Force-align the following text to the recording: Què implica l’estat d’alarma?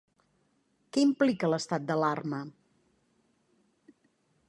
Què 0.97 1.03
implica 1.09 1.51
l’estat 1.53 1.87
d’alarma? 1.91 2.43